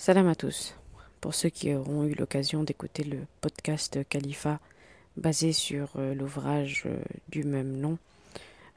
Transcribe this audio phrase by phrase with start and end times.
[0.00, 0.76] Salam à tous.
[1.20, 4.60] Pour ceux qui auront eu l'occasion d'écouter le podcast Khalifa
[5.16, 7.98] basé sur euh, l'ouvrage euh, du même nom,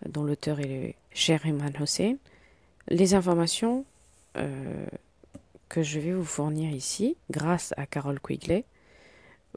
[0.10, 2.16] dont l'auteur est Cher Iman Hossein,
[2.88, 3.86] les informations
[4.36, 4.88] euh,
[5.70, 8.66] que je vais vous fournir ici, grâce à Carole Quigley,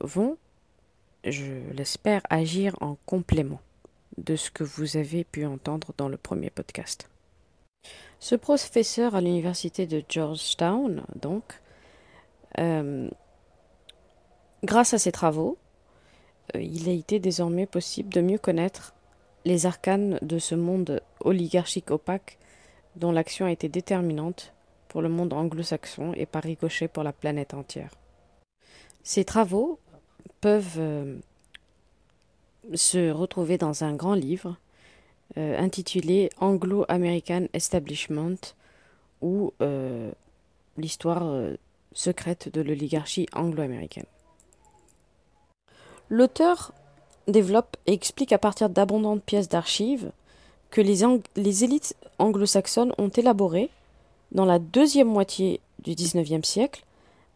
[0.02, 0.36] vont,
[1.24, 3.62] je l'espère, agir en complément
[4.18, 7.08] de ce que vous avez pu entendre dans le premier podcast.
[8.24, 11.60] Ce professeur à l'université de Georgetown, donc,
[12.58, 13.10] euh,
[14.64, 15.58] grâce à ses travaux,
[16.56, 18.94] euh, il a été désormais possible de mieux connaître
[19.44, 22.38] les arcanes de ce monde oligarchique opaque
[22.96, 24.54] dont l'action a été déterminante
[24.88, 27.90] pour le monde anglo-saxon et par ricochet pour la planète entière.
[29.02, 29.78] Ces travaux
[30.40, 31.18] peuvent euh,
[32.72, 34.56] se retrouver dans un grand livre
[35.36, 38.36] euh, intitulé Anglo-American Establishment
[39.20, 40.12] ou euh,
[40.76, 41.54] l'histoire euh,
[41.92, 44.06] secrète de l'oligarchie anglo-américaine.
[46.08, 46.72] L'auteur
[47.26, 50.12] développe et explique à partir d'abondantes pièces d'archives
[50.70, 51.00] que les,
[51.36, 53.70] les élites anglo-saxonnes ont élaboré,
[54.32, 56.84] dans la deuxième moitié du XIXe siècle,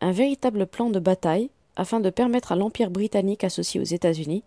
[0.00, 4.42] un véritable plan de bataille afin de permettre à l'Empire britannique associé aux États-Unis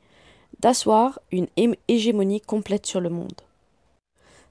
[0.62, 1.48] d'asseoir une
[1.88, 3.42] hégémonie complète sur le monde.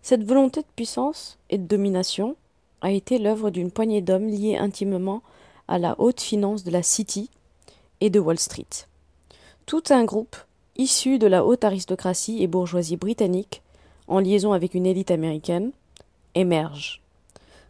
[0.02, 2.36] Cette volonté de puissance et de domination
[2.80, 5.22] a été l'œuvre d'une poignée d'hommes liés intimement
[5.68, 7.30] à la haute finance de la City
[8.00, 8.86] et de Wall Street.
[9.66, 10.36] Tout un groupe
[10.76, 13.62] issu de la haute aristocratie et bourgeoisie britannique,
[14.08, 15.70] en liaison avec une élite américaine,
[16.34, 17.02] émerge.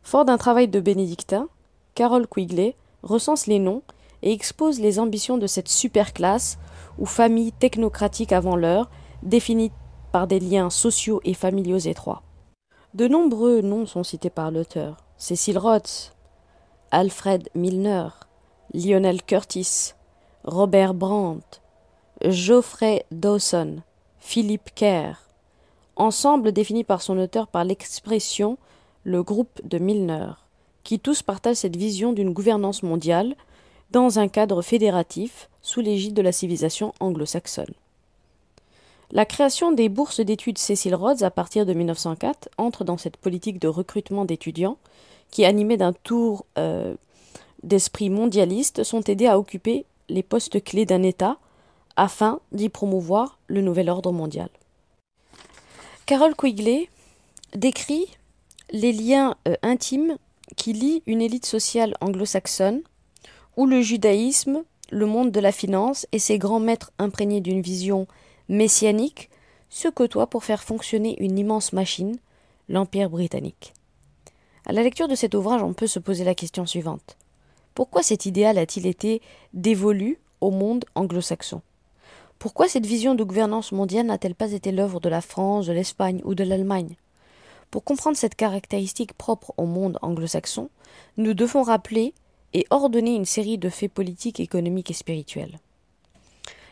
[0.03, 1.49] Fort d'un travail de bénédictin,
[1.95, 3.83] Carol Quigley recense les noms
[4.23, 6.59] et expose les ambitions de cette superclasse
[6.99, 8.91] ou famille technocratique avant l'heure,
[9.23, 9.73] définie
[10.13, 12.23] par des liens sociaux et familiaux étroits.
[12.95, 14.97] De nombreux noms sont cités par l'auteur.
[15.17, 16.13] Cecil Rhodes,
[16.91, 18.09] Alfred Milner,
[18.75, 19.93] Lionel Curtis,
[20.45, 21.61] Robert Brandt,
[22.25, 23.83] Geoffrey Dawson,
[24.19, 25.29] Philip Kerr,
[25.97, 28.59] ensemble défini par son auteur par l'expression
[29.05, 30.33] le groupe de Milner,
[30.83, 33.37] qui tous partagent cette vision d'une gouvernance mondiale
[33.93, 37.75] dans un cadre fédératif sous l'égide de la civilisation anglo-saxonne.
[39.13, 43.59] La création des bourses d'études Cecil Rhodes à partir de 1904 entre dans cette politique
[43.59, 44.79] de recrutement d'étudiants
[45.33, 46.95] qui, animés d'un tour euh,
[47.65, 51.39] d'esprit mondialiste, sont aidés à occuper les postes clés d'un État
[51.97, 54.49] afin d'y promouvoir le nouvel ordre mondial.
[56.07, 56.89] Carol Quigley
[57.55, 58.07] décrit
[58.71, 60.17] les liens euh, intimes
[60.57, 62.83] qui lient une élite sociale anglo-saxonne
[63.61, 68.07] où le judaïsme, le monde de la finance et ses grands maîtres imprégnés d'une vision
[68.49, 69.29] messianique
[69.69, 72.17] se côtoient pour faire fonctionner une immense machine,
[72.71, 73.75] l'Empire britannique.
[74.65, 77.19] À la lecture de cet ouvrage, on peut se poser la question suivante.
[77.75, 79.21] Pourquoi cet idéal a-t-il été
[79.53, 81.61] dévolu au monde anglo-saxon?
[82.39, 86.23] Pourquoi cette vision de gouvernance mondiale n'a-t-elle pas été l'œuvre de la France, de l'Espagne
[86.25, 86.97] ou de l'Allemagne?
[87.71, 90.71] Pour comprendre cette caractéristique propre au monde anglo-saxon,
[91.19, 92.15] nous devons rappeler
[92.53, 95.59] et ordonner une série de faits politiques, économiques et spirituels.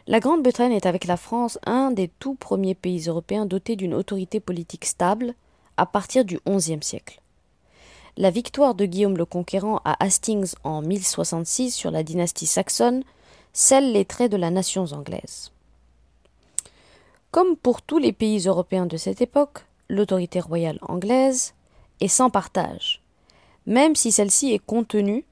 [0.07, 4.41] La Grande-Bretagne est avec la France un des tout premiers pays européens dotés d'une autorité
[4.41, 5.35] politique stable
[5.77, 7.21] à partir du XIe siècle.
[8.17, 13.05] La victoire de Guillaume le Conquérant à Hastings en 1066 sur la dynastie saxonne
[13.53, 15.53] scelle les traits de la nation anglaise.
[17.31, 21.55] Comme pour tous les pays européens de cette époque, l'autorité royale anglaise
[22.01, 23.03] est sans partage,
[23.67, 25.25] même si celle-ci est contenue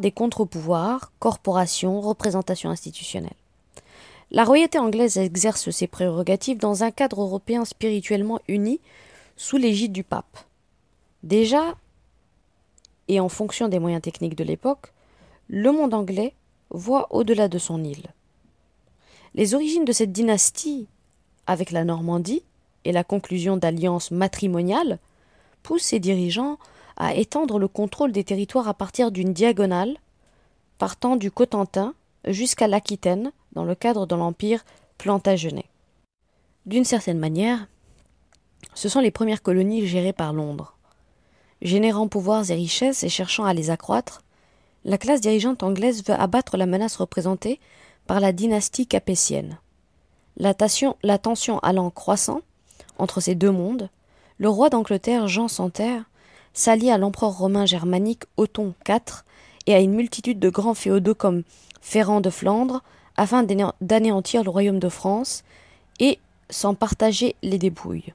[0.00, 3.30] des contre-pouvoirs, corporations, représentations institutionnelles.
[4.32, 8.80] La royauté anglaise exerce ses prérogatives dans un cadre européen spirituellement uni
[9.36, 10.38] sous l'égide du pape.
[11.22, 11.76] Déjà,
[13.06, 14.92] et en fonction des moyens techniques de l'époque,
[15.48, 16.34] le monde anglais
[16.70, 18.08] voit au-delà de son île.
[19.34, 20.88] Les origines de cette dynastie,
[21.46, 22.42] avec la Normandie
[22.84, 24.98] et la conclusion d'alliances matrimoniales,
[25.62, 26.58] poussent ses dirigeants
[26.98, 29.96] à étendre le contrôle des territoires à partir d'une diagonale
[30.76, 31.94] partant du Cotentin
[32.26, 34.64] jusqu'à l'Aquitaine dans le cadre de l'Empire
[34.98, 35.64] plantagenet.
[36.66, 37.66] D'une certaine manière,
[38.74, 40.76] ce sont les premières colonies gérées par Londres.
[41.62, 44.22] Générant pouvoirs et richesses et cherchant à les accroître,
[44.84, 47.58] la classe dirigeante anglaise veut abattre la menace représentée
[48.06, 49.58] par la dynastie capétienne.
[50.36, 52.42] La tension, la tension allant croissant
[52.96, 53.88] entre ces deux mondes,
[54.38, 56.07] le roi d'Angleterre Jean Santerre
[56.58, 59.22] s'allie à l'empereur romain germanique Othon IV
[59.66, 61.44] et à une multitude de grands féodaux comme
[61.80, 62.82] Ferrand de Flandre,
[63.16, 63.44] afin
[63.80, 65.44] d'anéantir le royaume de France
[66.00, 66.18] et
[66.50, 68.12] s'en partager les dépouilles.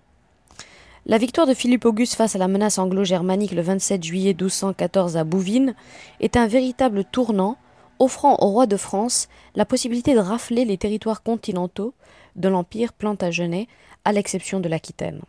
[1.06, 5.24] La victoire de Philippe Auguste face à la menace anglo-germanique le 27 juillet 1214 à
[5.24, 5.74] Bouvines
[6.20, 7.58] est un véritable tournant
[8.00, 11.94] offrant au roi de France la possibilité de rafler les territoires continentaux
[12.36, 13.68] de l'Empire plantagenet,
[14.04, 15.22] à l'exception de l'Aquitaine.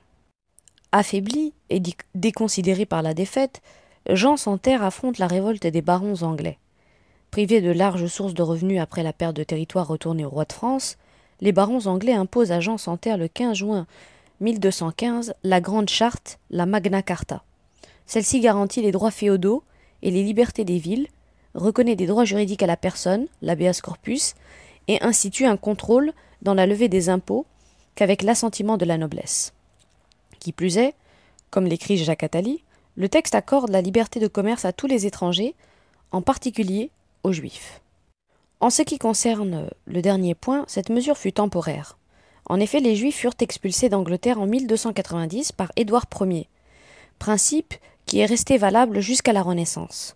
[0.96, 1.82] Affaibli et
[2.14, 3.62] déconsidéré par la défaite,
[4.08, 6.56] Jean sans terre affronte la révolte des barons anglais.
[7.32, 10.52] Privés de larges sources de revenus après la perte de territoire retournée au roi de
[10.52, 10.96] France,
[11.41, 13.88] les barons anglais imposent à Jean sans terre le 15 juin
[14.41, 17.43] 1215 la Grande Charte, la Magna Carta.
[18.06, 19.64] Celle-ci garantit les droits féodaux
[20.02, 21.08] et les libertés des villes,
[21.55, 24.35] reconnaît des droits juridiques à la personne, l'habeas corpus,
[24.87, 26.12] et institue un contrôle
[26.43, 27.47] dans la levée des impôts
[27.97, 29.53] qu'avec l'assentiment de la noblesse.
[30.44, 30.93] Qui plus est,
[31.49, 32.62] comme l'écrit Jacques Attali,
[32.96, 35.55] le texte accorde la liberté de commerce à tous les étrangers,
[36.12, 36.91] en particulier
[37.23, 37.81] aux juifs.
[38.61, 41.96] En ce qui concerne le dernier point, cette mesure fut temporaire.
[42.44, 46.50] En effet, les Juifs furent expulsés d'Angleterre en 1290 par Édouard Ier,
[47.19, 47.73] principe
[48.05, 50.14] qui est resté valable jusqu'à la Renaissance.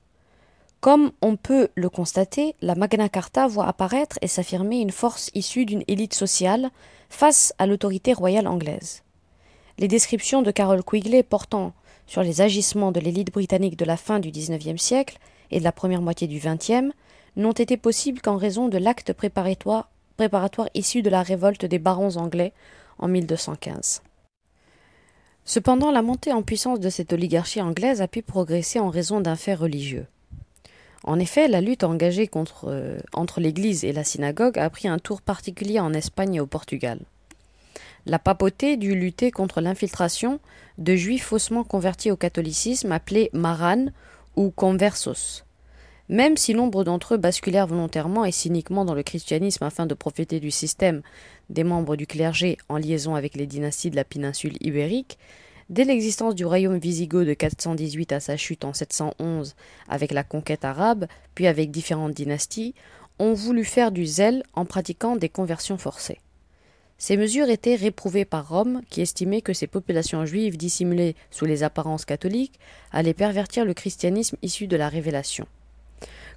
[0.81, 5.65] Comme on peut le constater, la Magna Carta voit apparaître et s'affirmer une force issue
[5.65, 6.71] d'une élite sociale
[7.09, 9.03] face à l'autorité royale anglaise.
[9.79, 11.73] Les descriptions de Carol Quigley portant
[12.09, 15.19] sur les agissements de l'élite britannique de la fin du XIXe siècle
[15.53, 16.93] et de la première moitié du XXe
[17.37, 22.53] n'ont été possibles qu'en raison de l'acte préparatoire issu de la révolte des barons anglais
[22.99, 24.03] en 1215.
[25.45, 29.37] Cependant, la montée en puissance de cette oligarchie anglaise a pu progresser en raison d'un
[29.37, 30.07] fait religieux.
[31.05, 32.29] En effet, la lutte engagée
[32.65, 36.47] euh, entre l'Église et la synagogue a pris un tour particulier en Espagne et au
[36.47, 36.99] Portugal.
[38.06, 40.41] La papauté dut lutter contre l'infiltration
[40.79, 43.87] de juifs faussement convertis au catholicisme appelés maran
[44.37, 45.45] ou conversos,
[46.09, 50.41] même si nombre d'entre eux basculèrent volontairement et cyniquement dans le christianisme afin de profiter
[50.41, 51.03] du système
[51.50, 55.19] des membres du clergé en liaison avec les dynasties de la péninsule ibérique,
[55.69, 59.55] dès l'existence du royaume wisigoth de 418 à sa chute en 711
[59.89, 62.75] avec la conquête arabe, puis avec différentes dynasties,
[63.19, 66.21] ont voulu faire du zèle en pratiquant des conversions forcées.
[67.00, 71.62] Ces mesures étaient réprouvées par Rome, qui estimait que ces populations juives dissimulées sous les
[71.62, 72.59] apparences catholiques
[72.91, 75.47] allaient pervertir le christianisme issu de la révélation.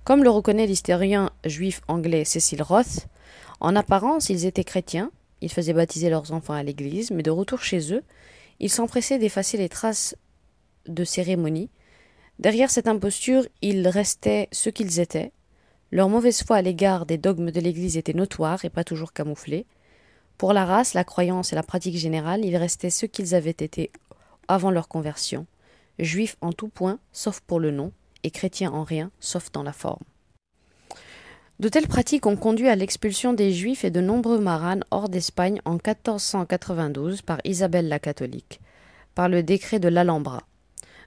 [0.04, 3.08] Comme le reconnaît l'historien juif anglais Cecil Roth,
[3.60, 5.12] en apparence ils étaient chrétiens,
[5.42, 8.04] ils faisaient baptiser leurs enfants à l'église, mais de retour chez eux,
[8.60, 10.16] ils s'empressaient d'effacer les traces
[10.88, 11.72] de cérémonie.
[12.38, 15.32] Derrière cette imposture, ils restaient ce qu'ils étaient.
[15.90, 19.66] Leur mauvaise foi à l'égard des dogmes de l'Église était notoire et pas toujours camouflée.
[20.42, 23.92] Pour la race, la croyance et la pratique générale, ils restaient ce qu'ils avaient été
[24.48, 25.46] avant leur conversion,
[26.00, 27.92] juifs en tout point, sauf pour le nom,
[28.24, 30.02] et chrétien en rien, sauf dans la forme.
[31.60, 35.62] De telles pratiques ont conduit à l'expulsion des Juifs et de nombreux maranes hors d'Espagne
[35.64, 38.62] en 1492 par Isabelle la catholique,
[39.14, 40.42] par le décret de l'Alhambra.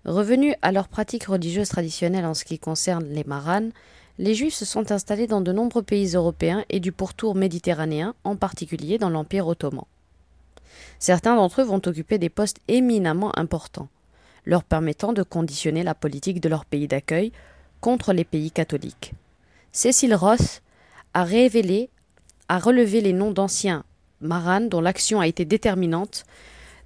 [0.05, 3.73] Revenus à leurs pratiques religieuses traditionnelles en ce qui concerne les maranes,
[4.19, 8.37] les Juifs se sont installés dans de nombreux pays européens et du pourtour méditerranéen, en
[8.37, 9.85] particulier dans l'Empire ottoman.
[10.99, 13.89] Certains d'entre eux vont occuper des postes éminemment importants
[14.45, 17.33] leur permettant de conditionner la politique de leur pays d'accueil
[17.81, 19.13] contre les pays catholiques.
[19.73, 20.63] Cécile Ross
[21.15, 21.91] a révélé,
[22.49, 23.85] a relevé les noms d'anciens
[24.21, 26.25] maranes dont l'action a été déterminante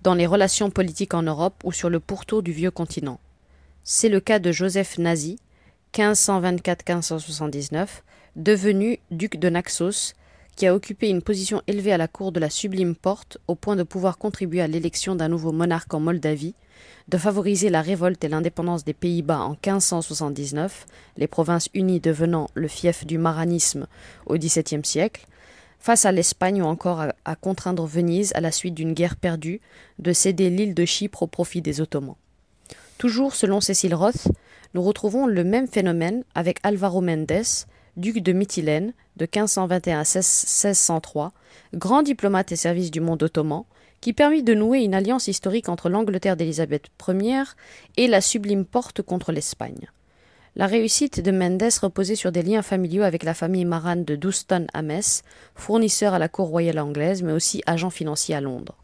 [0.02, 3.20] dans les relations politiques en Europe ou sur le pourtour du vieux continent.
[3.84, 5.38] C'est le cas de Joseph Nazi,
[5.94, 7.88] 1524-1579,
[8.36, 10.14] devenu duc de Naxos,
[10.56, 13.76] qui a occupé une position élevée à la cour de la Sublime Porte au point
[13.76, 16.54] de pouvoir contribuer à l'élection d'un nouveau monarque en Moldavie,
[17.06, 20.86] de favoriser la révolte et l'indépendance des Pays-Bas en 1579,
[21.16, 23.86] les provinces unies devenant le fief du maranisme
[24.26, 25.26] au XVIIe siècle,
[25.78, 29.60] face à l'Espagne ou encore à, à, contraindre Venise, à la suite d'une guerre perdue,
[30.00, 32.16] de céder l'île de Chypre au profit des Ottomans.
[32.98, 34.26] Toujours selon Cécile Roth,
[34.74, 41.32] nous retrouvons le même phénomène avec Alvaro Mendes, duc de Mytilène, de 1521 à 1603,
[41.74, 43.64] grand diplomate et service du monde ottoman,
[44.00, 47.42] qui permit de nouer une alliance historique entre l'Angleterre d'Élisabeth Ier
[47.96, 49.90] et la sublime porte contre l'Espagne.
[50.54, 54.66] La réussite de Mendes reposait sur des liens familiaux avec la famille marane de Douston
[54.72, 55.22] à Metz,
[55.54, 58.76] fournisseur à la cour royale anglaise, mais aussi agent financier à Londres.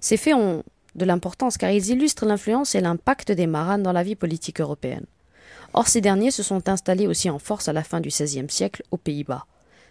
[0.00, 0.62] Ces faits ont
[0.98, 5.06] de l'importance car ils illustrent l'influence et l'impact des maranes dans la vie politique européenne.
[5.72, 8.82] Or, ces derniers se sont installés aussi en force à la fin du XVIe siècle
[8.90, 9.46] aux Pays-Bas,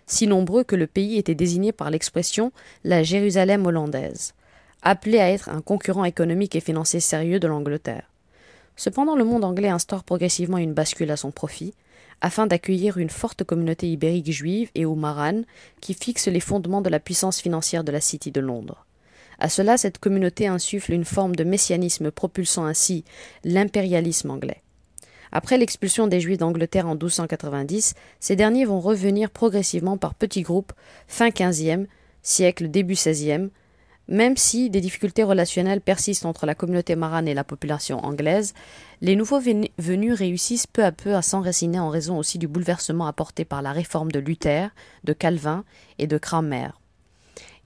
[0.06, 2.52] si nombreux que le pays était désigné par l'expression
[2.84, 4.34] la Jérusalem hollandaise,
[4.82, 8.10] appelé à être un concurrent économique et financier sérieux de l'Angleterre.
[8.76, 11.74] Cependant, le monde anglais instaure progressivement une bascule à son profit,
[12.22, 15.46] afin d'accueillir une forte communauté ibérique juive et oumarane
[15.82, 18.87] qui fixe les fondements de la puissance financière de la City de Londres.
[19.40, 23.04] À cela, cette communauté insuffle une forme de messianisme propulsant ainsi
[23.44, 24.64] l'impérialisme anglais.
[25.32, 30.74] Après l'expulsion des Juifs d'Angleterre en 1290, ces derniers vont revenir progressivement par petits groupes
[31.08, 31.86] fin XVe
[32.24, 33.50] siècle, début XVIe,
[34.10, 38.54] même si des difficultés relationnelles persistent entre la communauté marane et la population anglaise,
[39.02, 43.44] les nouveaux venus réussissent peu à peu à s'enraciner en raison aussi du bouleversement apporté
[43.44, 44.70] par la réforme de Luther,
[45.04, 45.66] de Calvin
[46.00, 46.70] et de Cranmer.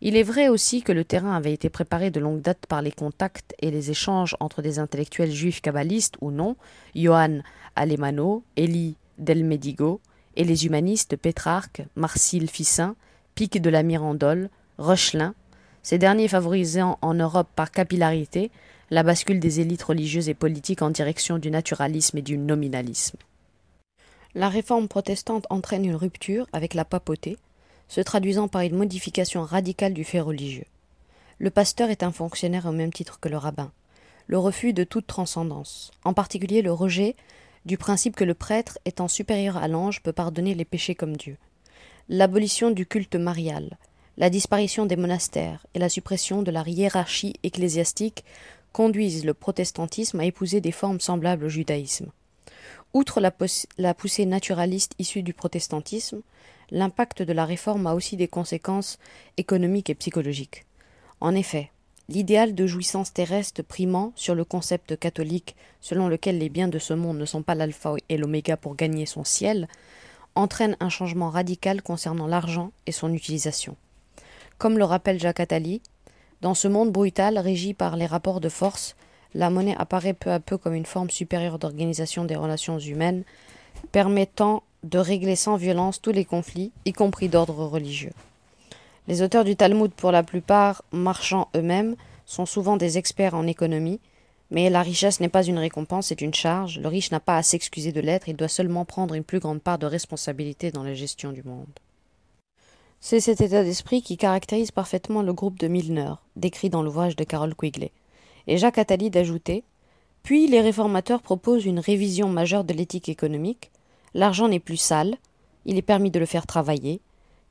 [0.04, 2.92] Il est vrai aussi que le terrain avait été préparé de longue date par les
[2.92, 6.56] contacts et les échanges entre des intellectuels juifs kabbalistes ou non,
[6.96, 7.44] Johann
[7.76, 10.02] Alemano, Elie Del Medigo,
[10.36, 12.96] et les humanistes Pétrarque, Marcille Fissin,
[13.36, 15.36] Pic de la Mirandole, Rochelin,
[15.84, 18.50] ces derniers favorisant en Europe par capillarité
[18.90, 23.18] la bascule des élites religieuses et politiques en direction du naturalisme et du nominalisme.
[24.34, 27.38] La réforme protestante entraîne une rupture avec la papauté,
[27.92, 30.64] se traduisant par une modification radicale du fait religieux.
[31.40, 33.70] Le pasteur est un fonctionnaire au même titre que le rabbin.
[34.28, 37.18] Le refus de toute transcendance, en particulier le rejet
[37.66, 41.36] du principe que le prêtre, étant supérieur à l'ange, peut pardonner les péchés comme Dieu.
[42.08, 43.78] L'abolition du culte marial,
[44.18, 48.24] la disparition des monastères et la suppression de la hiérarchie ecclésiastique
[48.72, 52.10] conduisent le protestantisme à épouser des formes semblables au judaïsme.
[52.94, 56.22] Outre la, poussée naturaliste issue du protestantisme,
[56.72, 58.98] l'impact de la réforme a aussi des conséquences
[59.38, 60.66] économiques et psychologiques.
[61.20, 61.72] En effet,
[62.10, 66.94] l'idéal de jouissance terrestre primant sur le concept catholique selon lequel les biens de ce
[66.94, 69.68] monde ne sont pas l'alpha et l'oméga pour gagner son ciel,
[70.36, 73.76] entraîne un changement radical concernant l'argent et son utilisation.
[74.58, 75.82] Comme le rappelle Jacques Attali,
[76.42, 78.96] dans ce monde brutal régi par les rapports de force,
[79.34, 83.24] la monnaie apparaît peu à peu comme une forme supérieure d'organisation des relations humaines,
[83.92, 88.14] permettant de régler sans violence tous les conflits, y compris d'ordre religieux.
[89.08, 91.96] Les auteurs du Talmud, pour la plupart marchands eux-mêmes,
[92.26, 94.00] sont souvent des experts en économie,
[94.52, 96.80] mais la richesse n'est pas une récompense, c'est une charge.
[96.80, 99.62] Le riche n'a pas à s'excuser de l'être, il doit seulement prendre une plus grande
[99.62, 101.80] part de responsabilité dans la gestion du monde.
[103.00, 107.24] C'est cet état d'esprit qui caractérise parfaitement le groupe de Milner, décrit dans l'ouvrage de
[107.24, 107.92] Carol Quigley.
[108.48, 109.64] Et Jacques Attali d'ajouter
[110.22, 113.72] Puis les réformateurs proposent une révision majeure de l'éthique économique,
[114.14, 115.18] L'argent n'est plus sale,
[115.66, 117.02] il est permis de le faire travailler.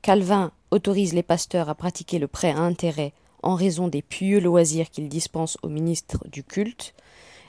[0.02, 3.12] Calvin autorise les pasteurs à pratiquer le prêt à intérêt
[3.42, 6.94] en raison des pieux loisirs qu'ils dispensent aux ministres du culte,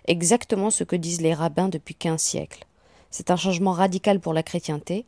[0.08, 2.66] exactement ce que disent les rabbins depuis quinze siècles.
[3.10, 5.06] C'est un changement radical pour la chrétienté.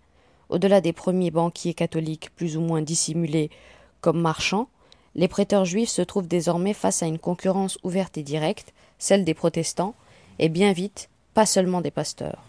[0.49, 3.49] Au-delà des premiers banquiers catholiques plus ou moins dissimulés
[4.01, 4.67] comme marchands,
[5.15, 9.33] les prêteurs juifs se trouvent désormais face à une concurrence ouverte et directe, celle des
[9.33, 9.95] protestants,
[10.39, 12.43] et bien vite, pas seulement des pasteurs.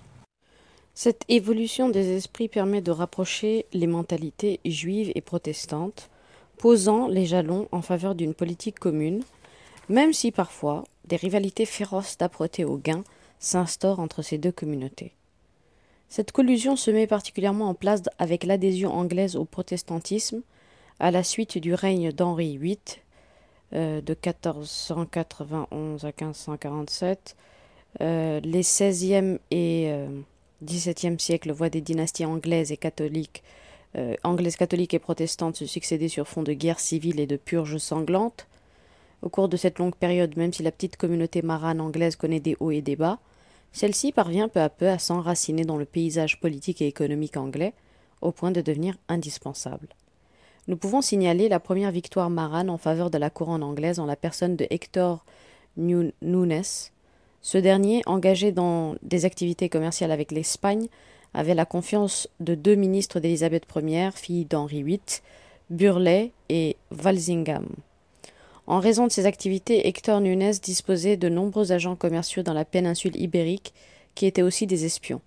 [0.95, 6.09] Cette évolution des esprits permet de rapprocher les mentalités juives et protestantes,
[6.57, 9.25] posant les jalons en faveur d'une politique commune,
[9.89, 13.03] même si parfois des rivalités féroces d'âpreté au gain
[13.41, 15.13] s'instaurent entre ces deux communautés.
[16.09, 20.43] Cette collusion se met particulièrement en place avec l'adhésion anglaise au protestantisme
[21.01, 22.79] à la suite du règne d'Henri VIII
[23.73, 27.37] euh, de 1491 à 1547.
[28.01, 30.09] Euh, les 16e et euh,
[30.63, 33.43] XVIIe siècle voit des dynasties anglaises et catholiques,
[33.97, 37.79] euh, anglaises catholiques et protestantes se succéder sur fond de guerres civiles et de purges
[37.79, 38.47] sanglantes.
[39.23, 42.57] Au cours de cette longue période, même si la petite communauté marane anglaise connaît des
[42.61, 43.19] hauts et des bas,
[43.73, 47.73] celle-ci parvient peu à peu à s'enraciner dans le paysage politique et économique anglais,
[48.21, 49.89] au point de devenir indispensable.
[50.67, 54.17] Nous pouvons signaler la première victoire marane en faveur de la couronne anglaise en la
[54.17, 55.25] personne de Hector
[55.77, 56.13] Nunes,
[57.45, 60.89] ce dernier, engagé dans des activités commerciales avec l'Espagne,
[61.35, 65.01] avait la confiance de deux ministres d'Élisabeth Ier, fille d'Henri VIII,
[65.69, 67.67] Burleigh et Walsingham.
[68.67, 73.21] En raison de ses activités, Hector Nunes disposait de nombreux agents commerciaux dans la péninsule
[73.21, 73.75] ibérique
[74.15, 75.21] qui étaient aussi des espions.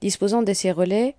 [0.00, 1.16] Disposant de ces relais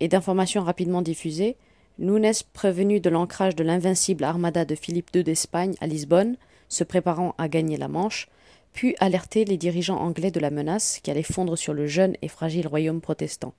[0.00, 1.54] et d'informations rapidement diffusées,
[2.00, 6.36] Nunes, prévenu de l'ancrage de l'invincible armada de Philippe II d'Espagne à Lisbonne,
[6.68, 8.28] se préparant à gagner la Manche,
[8.72, 12.28] puis alerter les dirigeants anglais de la menace qui allait fondre sur le jeune et
[12.28, 13.52] fragile royaume protestant.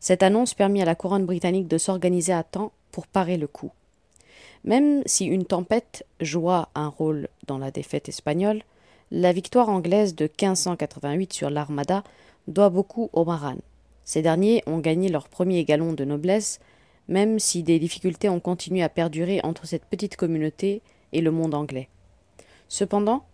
[0.00, 3.72] Cette annonce permit à la couronne britannique de s'organiser à temps pour parer le coup.
[4.64, 8.62] Même si une tempête joua un rôle dans la défaite espagnole,
[9.10, 12.02] la victoire anglaise de 1588 sur l'Armada
[12.48, 13.60] doit beaucoup aux Maranes.
[14.04, 16.60] Ces derniers ont gagné leur premier égalon de noblesse,
[17.08, 20.82] même si des difficultés ont continué à perdurer entre cette petite communauté
[21.12, 21.88] et le monde anglais.
[22.68, 23.24] Cependant,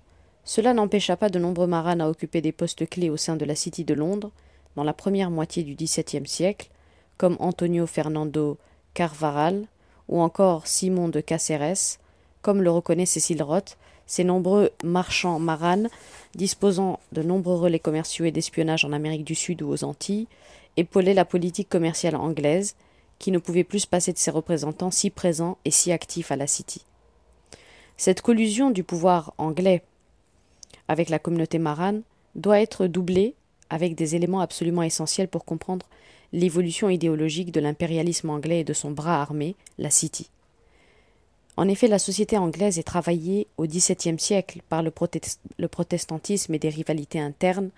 [0.45, 3.55] cela n'empêcha pas de nombreux marins à occuper des postes clés au sein de la
[3.55, 4.31] City de Londres
[4.77, 6.71] dans la première moitié du XVIIe siècle,
[7.17, 8.59] comme Antonio Fernando
[8.95, 9.67] Carvaral
[10.09, 11.99] ou encore Simon de Caceres,
[12.43, 15.89] comme le reconnaît Cécile Roth, ces nombreux marchands maranes,
[16.35, 20.27] disposant de nombreux relais commerciaux et d'espionnage en Amérique du Sud ou aux Antilles,
[20.77, 22.75] épaulaient la politique commerciale anglaise,
[23.19, 26.37] qui ne pouvait plus se passer de ses représentants si présents et si actifs à
[26.37, 26.85] la City.
[27.97, 29.83] Cette collusion du pouvoir anglais
[30.89, 32.03] avec la communauté marane
[32.35, 33.35] doit être doublée
[33.71, 35.89] avec des éléments absolument essentiels pour comprendre
[36.33, 40.31] l'évolution idéologique de l'impérialisme anglais et de son bras armé, la City.
[41.57, 44.93] En effet, la société anglaise est travaillée au XVIIe siècle par le,
[45.59, 47.71] le, protestantisme et des rivalités internes,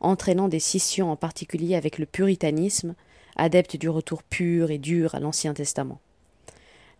[0.00, 2.94] entraînant des scissions en particulier avec le puritanisme,
[3.36, 6.00] adepte du retour pur et dur à l'Ancien Testament.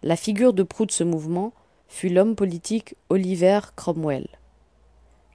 [0.03, 1.53] La figure de proue de ce mouvement
[1.89, 4.29] fut l'homme politique Oliver Cromwell,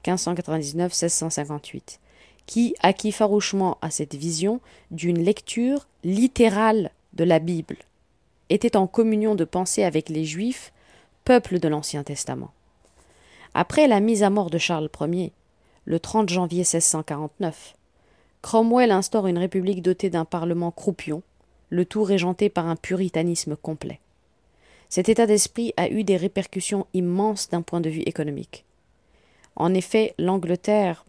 [0.06, 2.00] 1599-1658,
[2.46, 4.60] qui acquit farouchement à cette vision
[4.92, 7.78] d'une lecture littérale de la Bible,
[8.50, 10.74] était en communion de pensée avec les Juifs,
[11.26, 12.52] peuple de l'Ancien Testament.
[13.54, 15.32] Après la mise à mort de Charles Ier,
[15.86, 17.76] le 30 janvier 1649,
[18.42, 21.22] Cromwell instaure une république dotée d'un parlement croupion,
[21.70, 24.00] le tout régenté par un puritanisme complet.
[24.88, 28.66] Cet état d'esprit a eu des répercussions immenses d'un point de vue économique.
[29.56, 31.06] En effet, l'Angleterre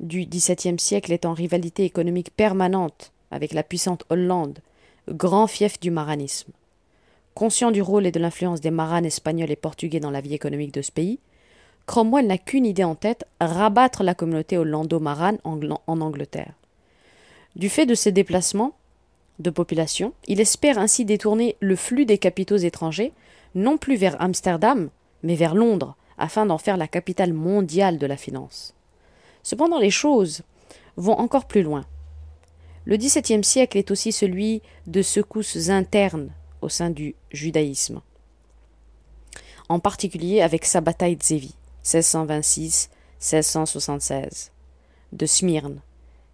[0.00, 4.58] du XVIIe siècle est en rivalité économique permanente avec la puissante Hollande,
[5.08, 6.52] grand fief du maranisme.
[7.34, 10.74] Conscient du rôle et de l'influence des maranes espagnols et portugais dans la vie économique
[10.74, 11.18] de ce pays,
[11.86, 16.54] Cromwell n'a qu'une idée en tête rabattre la communauté hollando-marane en Angleterre.
[17.56, 18.74] Du fait de ses déplacements
[19.38, 23.12] de population, il espère ainsi détourner le flux des capitaux étrangers,
[23.54, 24.90] non plus vers Amsterdam,
[25.22, 28.74] mais vers Londres, afin d'en faire la capitale mondiale de la finance.
[29.42, 30.42] Cependant, les choses
[30.96, 31.84] vont encore plus loin.
[32.84, 38.02] Le XVIIe siècle est aussi celui de secousses internes au sein du judaïsme,
[39.68, 44.50] en particulier avec sa bataille de Zévi, 1626-1676,
[45.10, 45.80] de Smyrne,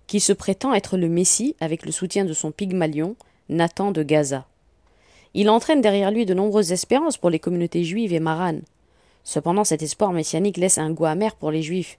[0.07, 3.17] qui se prétend être le Messie avec le soutien de son Pygmalion,
[3.49, 4.47] Nathan de Gaza.
[5.33, 8.61] Il entraîne derrière lui de nombreuses espérances pour les communautés juives et maranes.
[9.29, 11.99] Cependant, cet espoir messianique laisse un goût amer pour les juifs,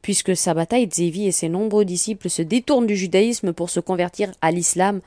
[0.00, 4.52] puisque sa bataille et ses nombreux disciples se détournent du judaïsme pour se convertir à
[4.52, 5.00] l'islam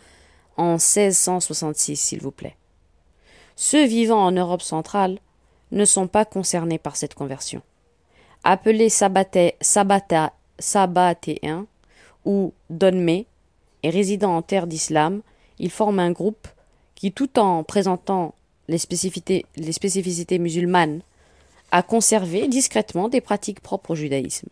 [0.57, 2.57] en 1666, s'il vous plaît.
[3.55, 5.17] Ceux vivant en Europe centrale
[5.71, 7.61] ne sont pas concernés par cette conversion.
[8.43, 10.31] Appelés sabbatéens
[12.25, 13.27] ou donmé
[13.83, 15.21] et résidant en terre d'islam,
[15.57, 16.49] ils forment un groupe
[16.95, 18.35] qui, tout en présentant
[18.67, 19.45] les spécificités
[20.37, 21.01] musulmanes,
[21.71, 24.49] a conservé discrètement des pratiques propres au judaïsme.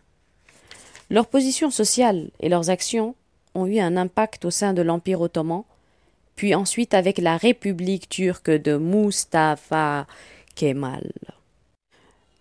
[1.10, 3.16] Leur position sociale et leurs actions
[3.56, 5.64] ont eu un impact au sein de l'Empire ottoman,
[6.36, 10.08] puis ensuite avec la République turque de Mustafa
[10.56, 11.12] Kemal.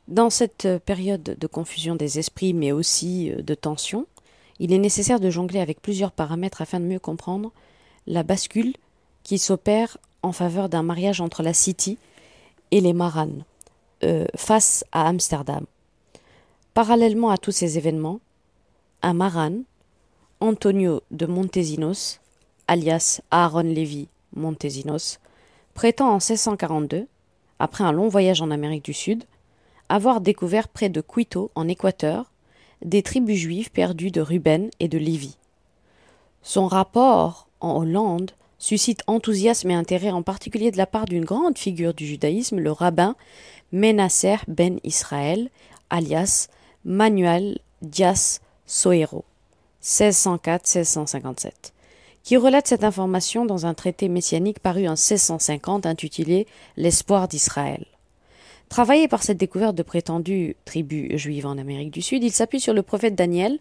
[0.06, 4.06] Dans cette période de confusion des esprits, mais aussi de tension,
[4.58, 7.52] il est nécessaire de jongler avec plusieurs paramètres afin de mieux comprendre
[8.06, 8.74] la bascule
[9.22, 11.98] qui s'opère en faveur d'un mariage entre la City
[12.70, 13.44] et les Maranes
[14.04, 15.64] euh, face à Amsterdam.
[16.74, 18.20] Parallèlement à tous ces événements,
[19.02, 19.62] un Maran,
[20.40, 22.20] Antonio de Montesinos,
[22.68, 25.18] alias Aaron Levy Montesinos,
[25.74, 27.06] prétend en 1642,
[27.58, 29.24] après un long voyage en Amérique du Sud,
[29.88, 32.30] avoir découvert près de Quito, en Équateur,
[32.84, 35.36] des tribus juives perdues de Ruben et de Lévi.
[36.42, 41.58] Son rapport en Hollande suscite enthousiasme et intérêt en particulier de la part d'une grande
[41.58, 43.16] figure du judaïsme, le rabbin
[43.72, 45.50] Menasser ben Israël,
[45.90, 46.48] alias
[46.84, 49.24] Manuel Dias Soero,
[49.82, 51.50] 1604-1657,
[52.22, 57.84] qui relate cette information dans un traité messianique paru en 1650 intitulé L'espoir d'Israël.
[58.68, 62.74] Travaillé par cette découverte de prétendues tribus juives en Amérique du Sud, il s'appuie sur
[62.74, 63.58] le prophète Daniel,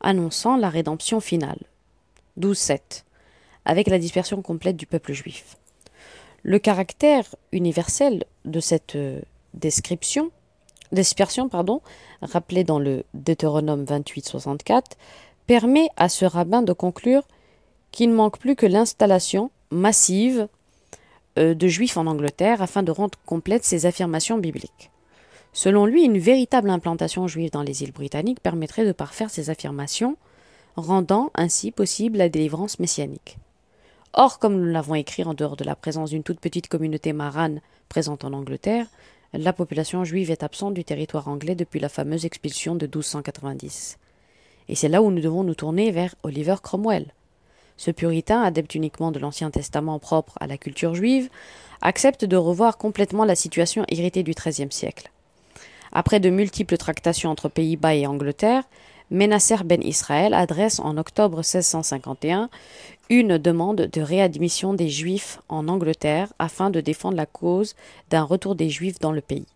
[0.00, 1.58] annonçant la rédemption finale.
[2.40, 3.04] 12.7.
[3.64, 5.56] Avec la dispersion complète du peuple juif.
[6.42, 9.22] Le caractère universel de cette euh,
[9.54, 10.30] description
[10.94, 11.82] dispersion, pardon,
[12.22, 14.82] rappelée dans le Deutéronome 28-64,
[15.46, 17.22] permet à ce rabbin de conclure
[17.92, 20.48] qu'il ne manque plus que l'installation massive
[21.38, 24.90] euh, de juifs en Angleterre afin de rendre complètes ces affirmations bibliques.
[25.52, 30.16] Selon lui, une véritable implantation juive dans les îles britanniques permettrait de parfaire ces affirmations,
[30.76, 33.38] rendant ainsi possible la délivrance messianique.
[34.12, 37.60] Or, comme nous l'avons écrit en dehors de la présence d'une toute petite communauté marane
[37.88, 38.86] présente en Angleterre,
[39.36, 43.98] la population juive est absente du territoire anglais depuis la fameuse expulsion de 1290.
[44.68, 47.12] Et c'est là où nous devons nous tourner vers Oliver Cromwell.
[47.76, 51.28] Ce puritain, adepte uniquement de l'Ancien Testament propre à la culture juive,
[51.82, 55.10] accepte de revoir complètement la situation héritée du XIIIe siècle.
[55.92, 58.62] Après de multiples tractations entre Pays-Bas et Angleterre,
[59.10, 62.48] Menasser ben Israël adresse en octobre 1651
[63.10, 67.74] une demande de réadmission des Juifs en Angleterre afin de défendre la cause
[68.10, 69.46] d'un retour des Juifs dans le pays.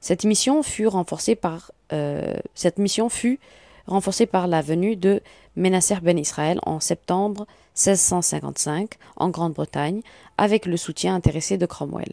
[0.00, 3.38] Cette mission fut renforcée par, euh, cette mission fut
[3.86, 5.22] renforcée par la venue de
[5.56, 10.02] Menasser ben Israël en septembre 1655 en Grande-Bretagne
[10.38, 12.12] avec le soutien intéressé de Cromwell.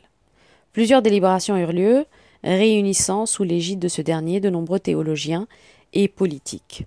[0.72, 2.06] Plusieurs délibérations eurent lieu,
[2.44, 5.48] réunissant sous l'égide de ce dernier de nombreux théologiens
[5.94, 6.86] et politiques.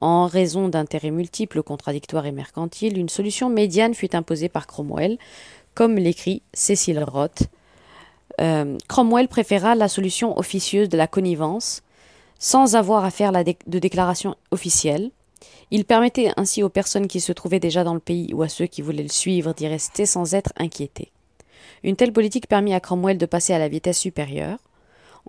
[0.00, 5.18] En raison d'intérêts multiples, contradictoires et mercantiles, une solution médiane fut imposée par Cromwell,
[5.74, 7.44] comme l'écrit Cécile Roth.
[8.40, 11.82] Euh, Cromwell préféra la solution officieuse de la connivence,
[12.38, 15.10] sans avoir à faire de déclaration officielle.
[15.70, 18.66] Il permettait ainsi aux personnes qui se trouvaient déjà dans le pays ou à ceux
[18.66, 21.12] qui voulaient le suivre d'y rester sans être inquiétés.
[21.82, 24.58] Une telle politique permit à Cromwell de passer à la vitesse supérieure.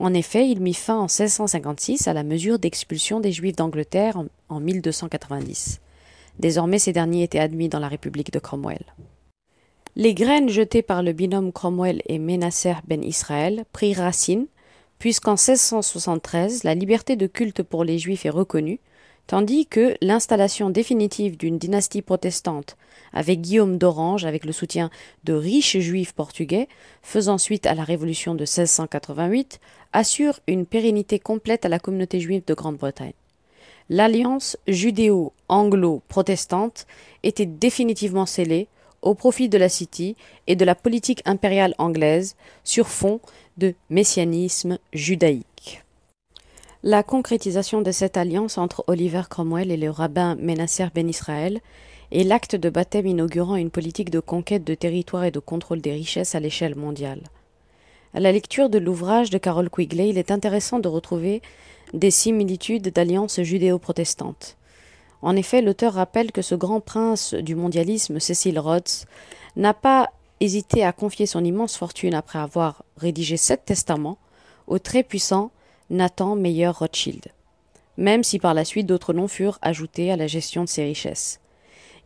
[0.02, 4.18] En effet, il mit fin en 1656 à la mesure d'expulsion des Juifs d'Angleterre
[4.50, 5.80] en 1290.
[6.40, 8.84] Désormais, ces derniers étaient admis dans la République de Cromwell.
[9.96, 14.48] Les graines jetées par le binôme Cromwell et Menasser ben Israël prirent racine,
[14.98, 18.80] puisqu'en 1673 la liberté de culte pour les Juifs est reconnue,
[19.28, 22.76] tandis que l'installation définitive d'une dynastie protestante
[23.14, 24.90] avec Guillaume d'Orange avec le soutien
[25.24, 26.68] de riches juifs portugais,
[27.02, 29.60] faisant suite à la révolution de 1688,
[29.94, 33.14] assure une pérennité complète à la communauté juive de Grande-Bretagne.
[33.90, 36.86] L'alliance judéo-anglo-protestante
[37.24, 38.68] était définitivement scellée
[39.02, 40.16] au profit de la City
[40.48, 43.20] et de la politique impériale anglaise sur fond
[43.58, 45.84] de messianisme judaïque.
[46.84, 51.60] La concrétisation de cette alliance entre Oliver Cromwell et le rabbin Menasser Ben Israël
[52.12, 55.94] est l'acte de baptême inaugurant une politique de conquête de territoire et de contrôle des
[55.94, 57.22] richesses à l'échelle mondiale.
[58.14, 61.42] À la lecture de l'ouvrage de Carol Quigley, il est intéressant de retrouver
[61.94, 64.58] des similitudes d'alliances judéo-protestantes.
[65.22, 69.06] En effet, l'auteur rappelle que ce grand prince du mondialisme, Cecil Rhodes,
[69.56, 70.10] n'a pas
[70.42, 74.18] hésité à confier son immense fortune après avoir rédigé sept testaments
[74.68, 75.52] au très puissant
[75.90, 77.28] Nathan Meyer Rothschild,
[77.98, 81.40] même si par la suite d'autres noms furent ajoutés à la gestion de ses richesses.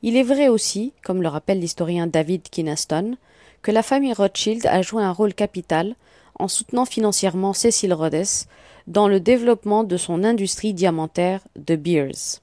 [0.04, 3.18] Il est vrai aussi, comme le rappelle l'historien David Kinaston,
[3.66, 5.96] que la famille Rothschild a joué un rôle capital
[6.38, 8.46] en soutenant financièrement Cecil Rhodes
[8.86, 12.42] dans le développement de son industrie diamantaire de Beers.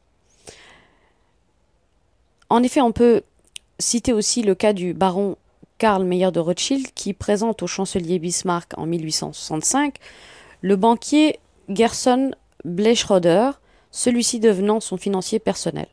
[2.51, 3.23] En effet, on peut
[3.79, 5.37] citer aussi le cas du baron
[5.79, 9.99] Karl Meyer de Rothschild qui présente au chancelier Bismarck en 1865
[10.61, 12.33] le banquier Gerson
[12.65, 13.53] Blechroder,
[13.93, 15.87] celui-ci devenant son financier personnel.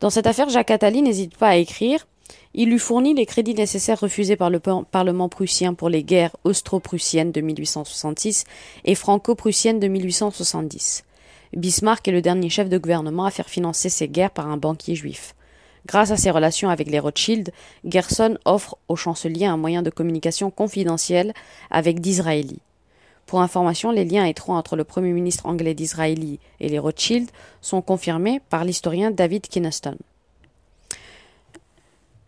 [0.00, 2.06] Dans cette affaire, Jacques Attali n'hésite pas à écrire
[2.54, 7.32] il lui fournit les crédits nécessaires refusés par le Parlement prussien pour les guerres austro-prussiennes
[7.32, 8.44] de 1866
[8.84, 11.04] et franco-prussiennes de 1870.
[11.54, 14.94] Bismarck est le dernier chef de gouvernement à faire financer ces guerres par un banquier
[14.94, 15.34] juif.
[15.86, 17.52] Grâce à ses relations avec les Rothschild,
[17.84, 21.32] Gerson offre au chancelier un moyen de communication confidentiel
[21.70, 22.60] avec d'Israéli.
[23.26, 26.18] Pour information, les liens étroits entre le premier ministre anglais d'Israël
[26.60, 29.96] et les Rothschild sont confirmés par l'historien David Kinaston.